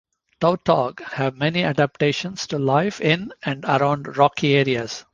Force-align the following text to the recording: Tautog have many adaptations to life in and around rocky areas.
Tautog 0.41 0.99
have 1.01 1.37
many 1.37 1.63
adaptations 1.63 2.47
to 2.47 2.57
life 2.57 2.99
in 3.01 3.31
and 3.43 3.63
around 3.65 4.17
rocky 4.17 4.55
areas. 4.55 5.05